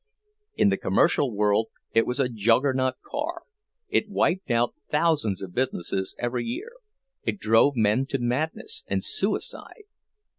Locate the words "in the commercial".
0.55-1.31